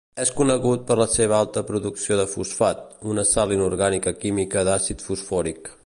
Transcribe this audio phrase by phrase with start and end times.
[0.21, 2.81] És conegut per la seva alta producció de fosfat,
[3.13, 5.77] una sal inorgànica química d'àcid fosfòric.